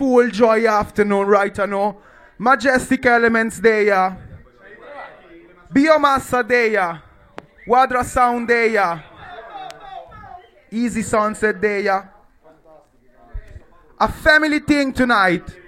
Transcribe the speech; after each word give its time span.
full 0.00 0.30
joy 0.30 0.66
afternoon 0.66 1.26
right 1.26 1.58
I 1.58 1.66
know. 1.66 2.00
Majestic 2.38 3.04
elements 3.04 3.60
there. 3.60 4.16
Biomassa 5.70 6.42
there. 6.48 7.02
Wadra 7.68 8.02
sound 8.02 8.48
there. 8.48 9.04
Easy 10.70 11.02
sunset 11.02 11.60
there. 11.60 12.10
A 14.00 14.08
family 14.10 14.60
thing 14.60 14.90
tonight. 14.94 15.59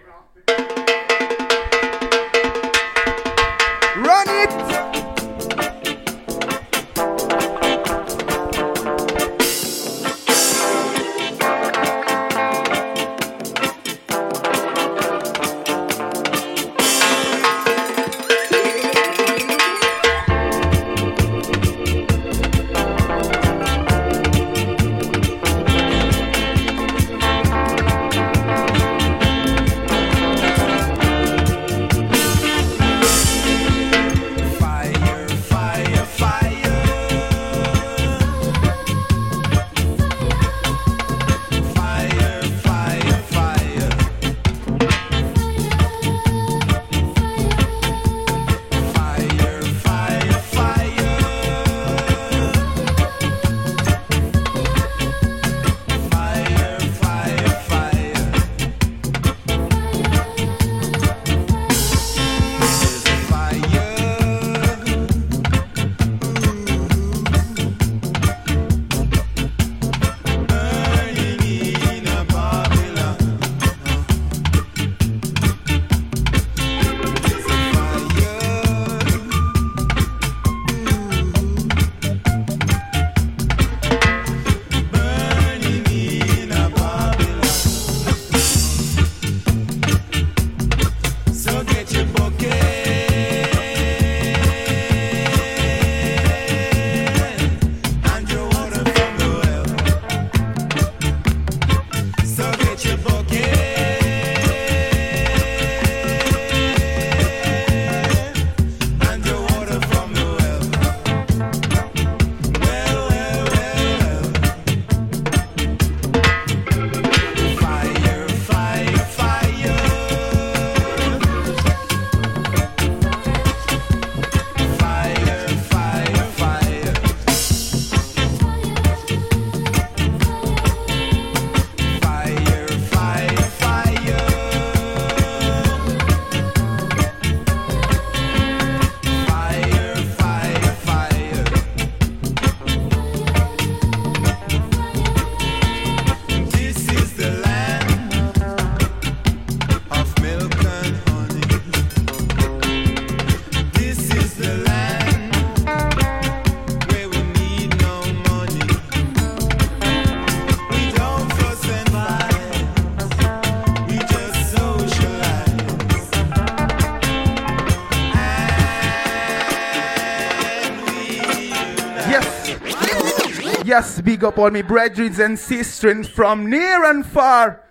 Big 174.04 174.22
up 174.22 174.38
all 174.38 174.50
my 174.50 174.62
brethren 174.62 175.18
and 175.20 175.38
sisters 175.38 176.08
from 176.08 176.50
near 176.50 176.84
and 176.84 177.06
far. 177.06 177.62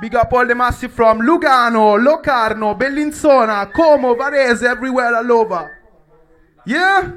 Big 0.00 0.14
up 0.14 0.32
all 0.32 0.46
the 0.46 0.54
massive 0.54 0.92
from 0.92 1.20
Lugano, 1.20 2.02
Locarno, 2.02 2.74
Bellinzona, 2.74 3.70
Como, 3.72 4.14
Varese, 4.14 4.62
everywhere 4.62 5.14
all 5.14 5.32
over. 5.32 5.78
Yeah? 6.64 7.12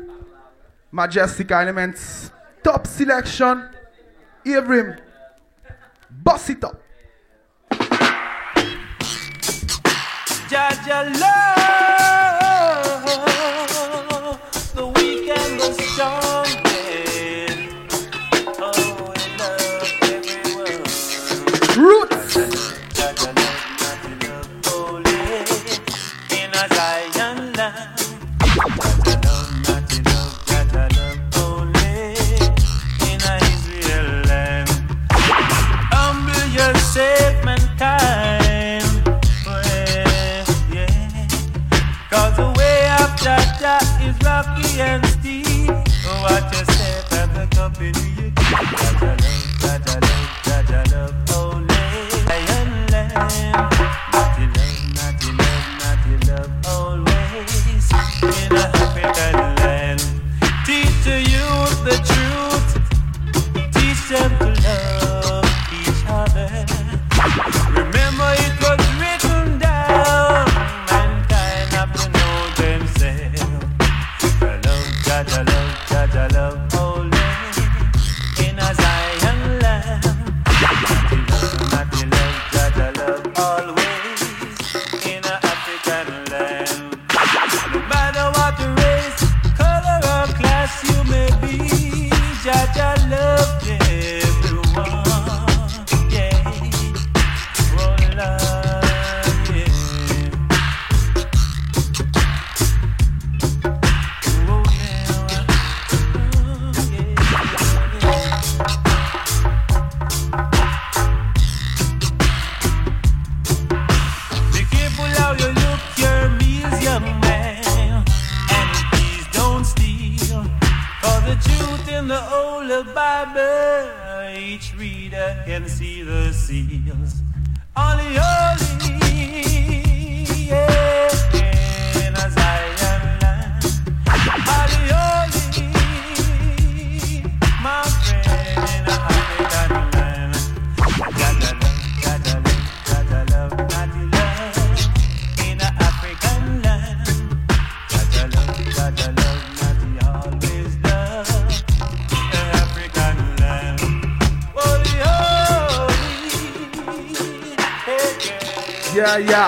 Majestic 0.92 1.50
elements. 1.52 2.32
Top 2.62 2.86
selection. 2.86 3.70
Avrim. 4.46 5.00
Boss 6.12 6.50
it 6.50 6.64
up. 6.64 6.82
Love. 11.20 12.35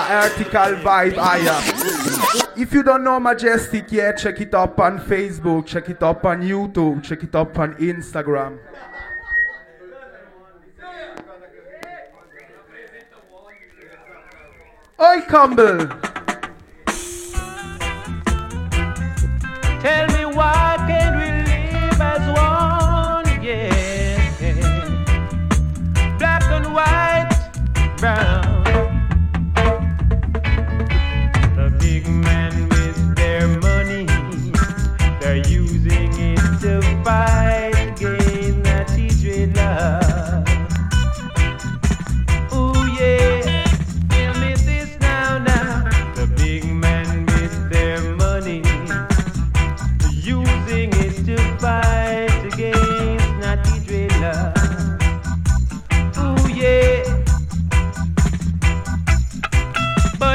article 0.08 0.74
vibe 0.82 1.18
I 1.18 1.38
am. 1.38 2.58
If 2.58 2.72
you 2.72 2.82
don't 2.82 3.04
know 3.04 3.20
Majestic 3.20 3.92
yet, 3.92 4.18
check 4.18 4.40
it 4.40 4.54
up 4.54 4.80
on 4.80 4.98
Facebook, 4.98 5.66
check 5.66 5.88
it 5.90 6.02
up 6.02 6.24
on 6.24 6.42
YouTube, 6.42 7.04
check 7.04 7.22
it 7.22 7.34
up 7.34 7.58
on 7.58 7.74
Instagram. 7.74 8.58
Oi, 15.00 15.20
Campbell. 15.28 15.86
Tell 19.80 20.08
me 20.08 20.24
why 20.34 20.74
can't 20.88 21.14
we 21.16 21.28
live 21.46 22.00
as 22.00 22.26
one? 22.34 23.26
Yeah. 23.40 24.18
Black 26.18 26.42
and 26.50 26.74
white, 26.74 27.30
brown. 27.98 28.37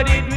but 0.03 0.11
it 0.11 0.32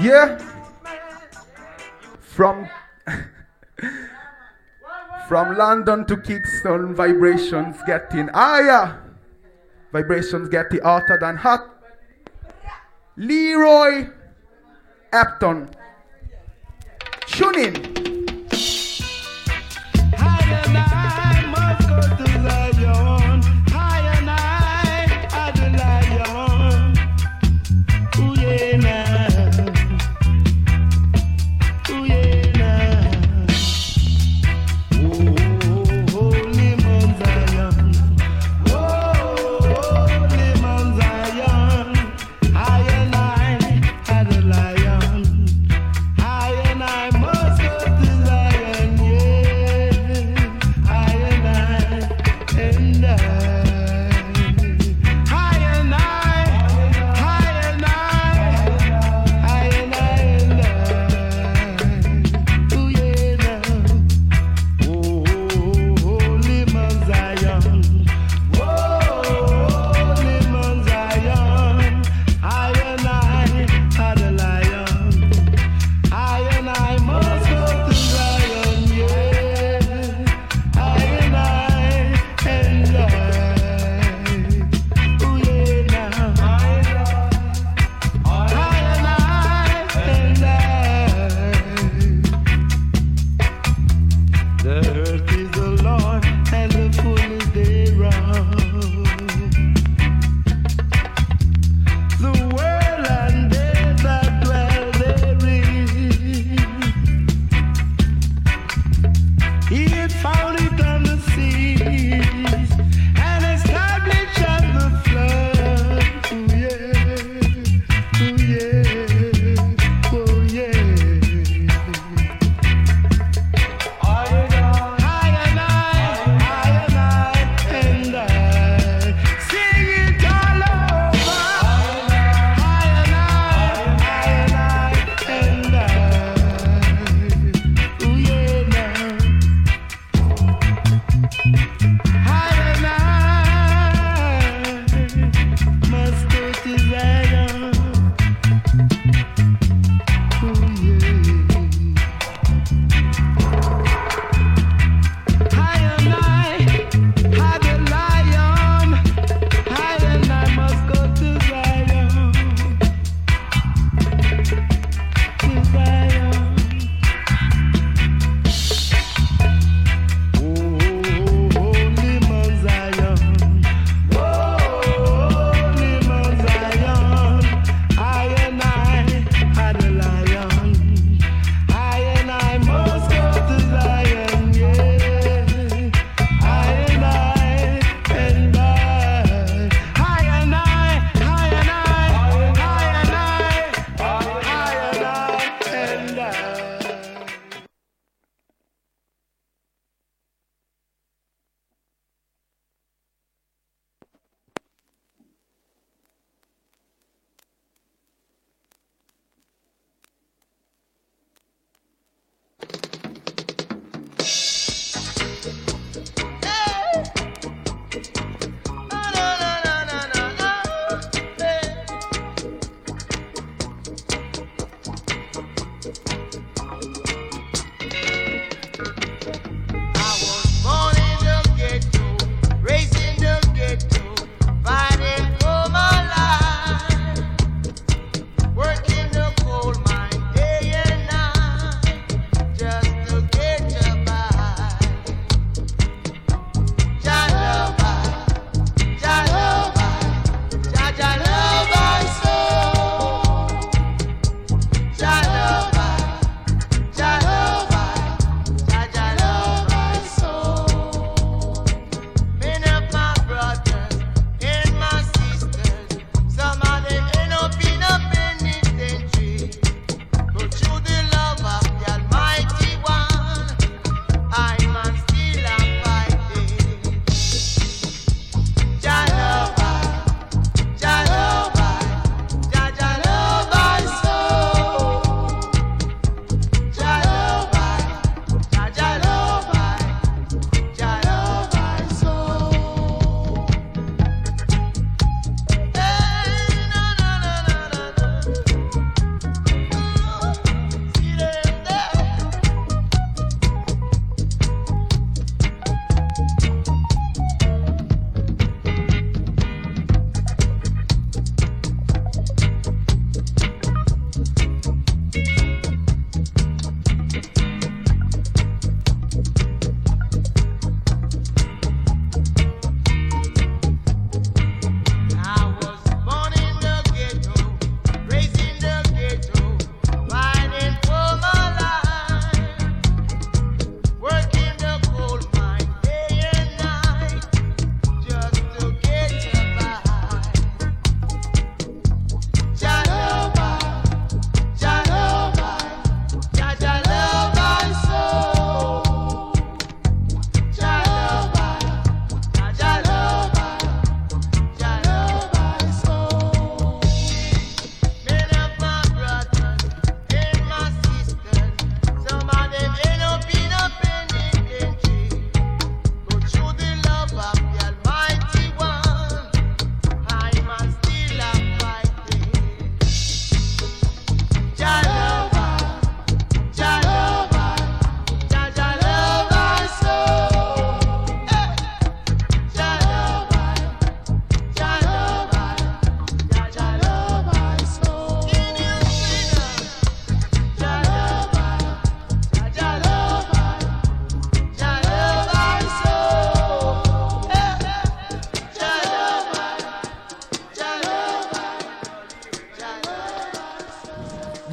Yeah. 0.00 0.38
From 2.20 2.68
from 5.28 5.56
London 5.56 6.06
to 6.06 6.16
Kingston, 6.16 6.94
vibrations 6.94 7.76
getting 7.86 8.28
higher. 8.28 9.02
Vibrations 9.92 10.48
getting 10.48 10.80
hotter 10.80 11.18
than 11.20 11.36
hot. 11.36 11.68
Leroy 13.16 14.08
Epton. 15.12 15.70
Tune 17.26 17.58
in. 17.58 17.89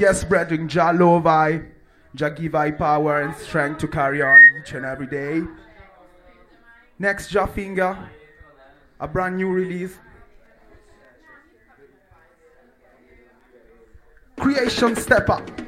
Yes, 0.08 0.24
brethren, 0.24 0.70
Jalovai, 0.70 1.68
love 2.18 2.78
power 2.78 3.24
and 3.24 3.36
strength 3.36 3.80
to 3.80 3.90
carry 3.90 4.22
on 4.22 4.40
each 4.58 4.72
and 4.72 4.86
every 4.86 5.06
day. 5.06 5.44
Next, 6.98 7.30
jaffinger 7.30 8.08
a 9.02 9.06
brand 9.06 9.36
new 9.36 9.50
release. 9.50 9.98
Creation 14.38 14.96
Step 14.96 15.30
Up. 15.30 15.66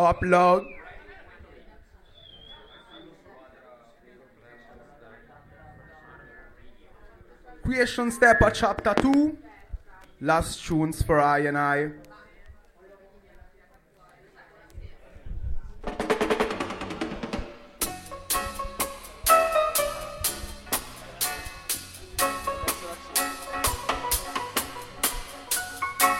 upload. 0.00 0.66
Creation 7.62 8.10
step 8.10 8.42
at 8.42 8.54
chapter 8.54 8.94
2. 8.94 9.36
Last 10.20 10.64
tunes 10.66 11.02
for 11.02 11.20
I 11.20 11.40
and 11.40 11.56
I. 11.56 11.90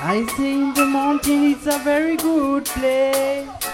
I 0.02 0.24
think 0.36 0.74
the 0.76 0.86
mountain 0.86 1.44
is 1.52 1.66
a 1.66 1.78
very 1.78 2.16
good 2.16 2.64
place. 2.64 3.69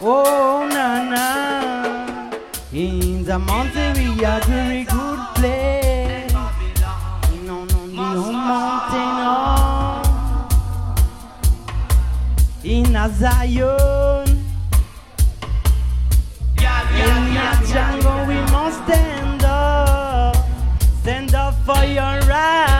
Oh, 0.00 0.68
Nana. 0.70 2.30
In 2.72 3.24
the 3.24 3.36
mountain 3.36 3.94
we 3.94 4.24
are 4.24 4.40
very 4.42 4.84
good 4.84 5.18
place. 5.34 6.32
No, 7.44 7.64
no, 7.64 7.86
no 7.86 8.32
mountain. 8.32 9.14
Oh. 9.26 10.48
In 12.62 12.94
a 12.94 13.08
Zion. 13.08 14.28
In 16.94 17.36
a 17.36 17.60
jungle 17.66 18.26
we 18.26 18.34
must 18.52 18.78
stand 18.84 19.42
up. 19.42 20.36
Stand 21.02 21.34
up 21.34 21.54
for 21.66 21.84
your 21.84 22.20
right. 22.28 22.77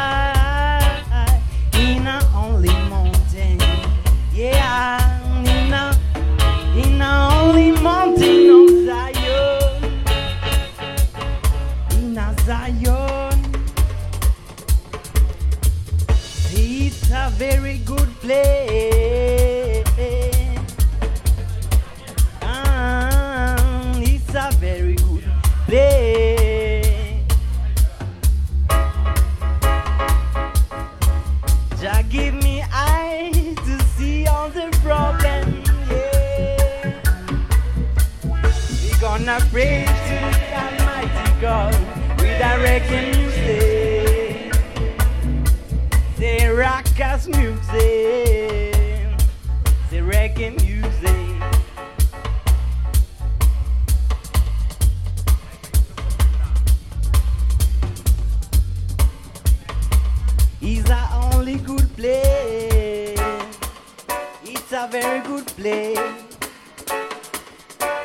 it's 64.70 64.76
a 64.76 64.86
very 64.90 65.20
good 65.20 65.46
place. 65.46 65.98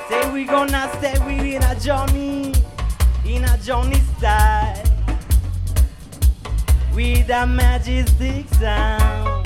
Say 0.08 0.32
we 0.32 0.46
gonna 0.46 0.90
stay 0.98 1.20
we 1.26 1.56
in 1.56 1.64
a 1.64 1.78
journey, 1.78 2.54
in 3.26 3.44
a 3.44 3.58
journey 3.58 4.00
style, 4.18 4.82
with 6.96 7.30
a 7.30 7.46
majestic 7.46 8.48
sound. 8.54 9.46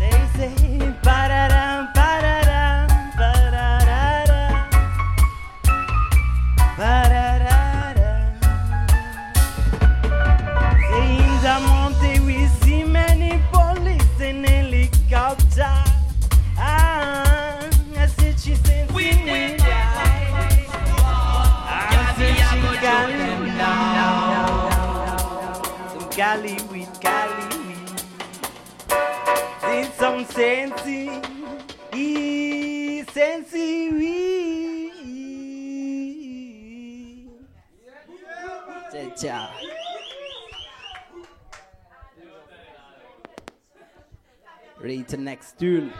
They 0.00 0.28
say, 0.34 0.94
ba 1.04 1.28
Sensi, 30.38 31.10
i 31.94 33.04
sensi, 33.10 33.90
oui. 33.92 34.92
Ciao, 38.92 39.10
ciao. 39.16 39.50
Ready 44.78 45.02
to 45.02 45.16
next 45.16 45.58
tune. 45.58 45.92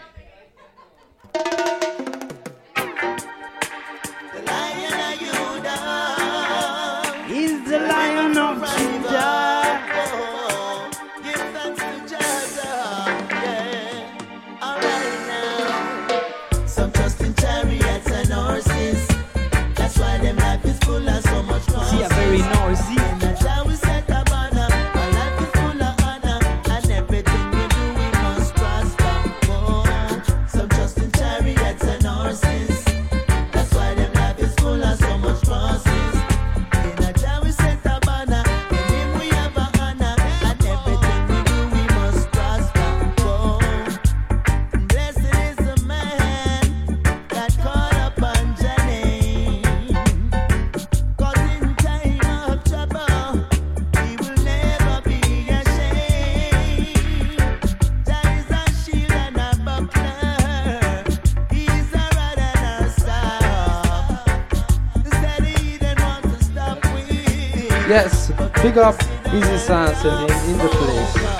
Yes, 67.88 68.30
big 68.62 68.76
up 68.76 68.96
Easy 69.32 69.56
Sounds 69.56 70.04
in 70.04 70.58
the 70.58 70.68
place. 70.68 71.38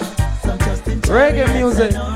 Reggae 1.06 1.46
music. 1.52 2.07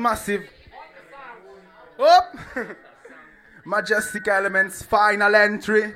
massive. 0.00 0.48
Oh! 1.96 2.30
Majestic 3.64 4.26
Elements, 4.26 4.82
final 4.82 5.34
entry. 5.34 5.94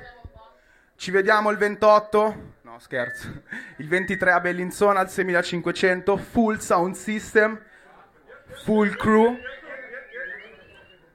Ci 0.95 1.11
vediamo 1.11 1.49
il 1.49 1.57
28. 1.57 2.53
No, 2.61 2.79
scherzo. 2.79 3.41
Il 3.77 3.87
23 3.87 4.31
a 4.31 4.39
Bellinzona 4.39 4.99
al 4.99 5.09
6500. 5.09 6.17
Full 6.17 6.57
sound 6.59 6.95
system. 6.95 7.59
Full 8.63 8.95
crew. 8.95 9.37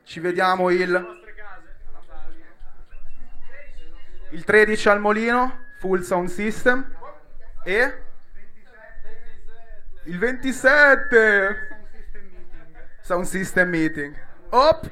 Ci 0.03 0.20
vediamo 0.20 0.70
il. 0.70 1.18
Il 4.31 4.44
13 4.44 4.88
al 4.88 5.00
Molino. 5.00 5.66
Full 5.79 6.03
sound 6.03 6.29
system. 6.29 6.94
E. 7.64 8.03
Il 10.05 10.18
27. 10.18 11.69
Sound 13.03 13.27
system 13.27 13.71
meeting. 13.71 14.15
Up. 14.53 14.87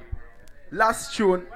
Last 0.70 1.14
tune. 1.14 1.46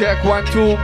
Check, 0.00 0.24
one, 0.24 0.42
two. 0.44 0.78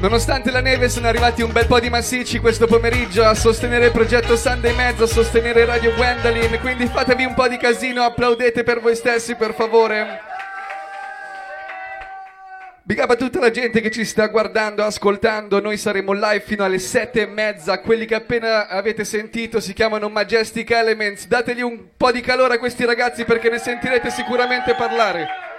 Nonostante 0.00 0.50
la 0.50 0.60
neve 0.60 0.88
sono 0.88 1.06
arrivati 1.06 1.42
un 1.42 1.52
bel 1.52 1.66
po' 1.66 1.78
di 1.78 1.88
massicci 1.88 2.40
questo 2.40 2.66
pomeriggio 2.66 3.22
a 3.22 3.34
sostenere 3.34 3.86
il 3.86 3.92
progetto 3.92 4.34
Sunday 4.34 4.74
Mezzo, 4.74 5.04
a 5.04 5.06
sostenere 5.06 5.64
Radio 5.64 5.94
Gwendolyn, 5.94 6.58
quindi 6.60 6.88
fatevi 6.88 7.22
un 7.22 7.34
po' 7.34 7.46
di 7.46 7.56
casino, 7.56 8.02
applaudete 8.02 8.64
per 8.64 8.80
voi 8.80 8.96
stessi 8.96 9.36
per 9.36 9.54
favore. 9.54 10.29
Big 12.90 12.98
up 12.98 13.10
a 13.10 13.14
tutta 13.14 13.38
la 13.38 13.52
gente 13.52 13.80
che 13.80 13.88
ci 13.88 14.04
sta 14.04 14.26
guardando, 14.26 14.82
ascoltando, 14.82 15.60
noi 15.60 15.76
saremo 15.76 16.12
live 16.12 16.40
fino 16.40 16.64
alle 16.64 16.80
sette 16.80 17.20
e 17.20 17.26
mezza, 17.26 17.78
quelli 17.78 18.04
che 18.04 18.16
appena 18.16 18.66
avete 18.66 19.04
sentito 19.04 19.60
si 19.60 19.74
chiamano 19.74 20.08
Majestic 20.08 20.68
Elements, 20.72 21.28
dategli 21.28 21.62
un 21.62 21.90
po' 21.96 22.10
di 22.10 22.20
calore 22.20 22.54
a 22.54 22.58
questi 22.58 22.84
ragazzi 22.84 23.24
perché 23.24 23.48
ne 23.48 23.58
sentirete 23.58 24.10
sicuramente 24.10 24.74
parlare. 24.74 25.49